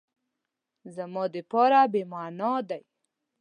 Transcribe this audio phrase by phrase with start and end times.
[0.95, 2.79] زما دپاره بی معنا ده